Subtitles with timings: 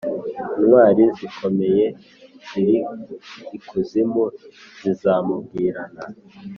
[0.59, 1.85] Intwari zikomeye
[2.47, 2.77] ziri
[3.57, 4.23] ikuzimu
[4.81, 6.03] zizamubwirana